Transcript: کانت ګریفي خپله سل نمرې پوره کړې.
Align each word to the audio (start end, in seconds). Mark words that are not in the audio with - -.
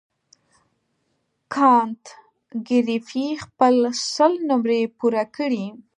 کانت 1.53 2.03
ګریفي 2.67 3.27
خپله 3.43 3.89
سل 4.13 4.33
نمرې 4.49 4.81
پوره 4.97 5.23
کړې. 5.35 5.65